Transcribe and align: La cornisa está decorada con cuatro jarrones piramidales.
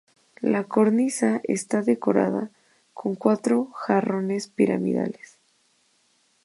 La 0.41 0.63
cornisa 0.63 1.41
está 1.43 1.83
decorada 1.83 2.49
con 2.95 3.13
cuatro 3.13 3.65
jarrones 3.73 4.47
piramidales. 4.47 5.37